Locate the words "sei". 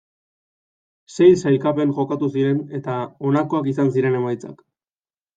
1.17-1.25